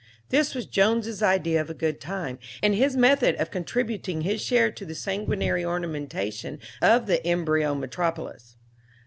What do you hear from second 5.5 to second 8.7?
ornamentation of the embryo metropolis.